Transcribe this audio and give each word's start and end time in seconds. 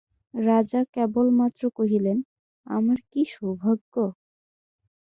রাজা 0.33 0.81
কেলবমাত্র 0.93 1.61
কহিলেন, 1.77 2.17
আমার 2.67 2.99
কী 3.09 3.21
সৌভাগ্য! 3.33 3.95